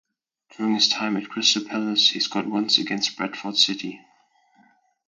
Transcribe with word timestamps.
During 0.57 0.73
his 0.73 0.89
time 0.89 1.15
at 1.15 1.29
Crystal 1.29 1.63
Palace, 1.63 2.09
he 2.09 2.19
scored 2.19 2.47
once 2.47 2.79
against 2.79 3.15
Bradford 3.17 3.55
City. 3.57 4.01